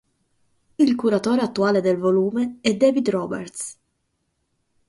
[0.79, 3.77] Il curatore attuale del volume è David Roberts.